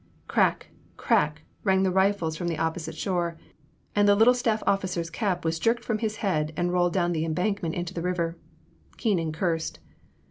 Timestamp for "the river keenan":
7.93-9.31